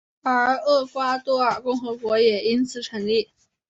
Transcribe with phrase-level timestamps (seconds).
[0.23, 3.29] 而厄瓜多尔共和国也因此成立。